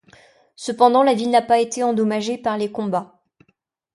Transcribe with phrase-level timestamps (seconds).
[0.55, 3.21] Cependant la ville n'a pas été endommagée par les combats.